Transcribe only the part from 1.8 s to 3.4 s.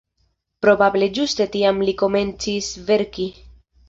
li komencis verki.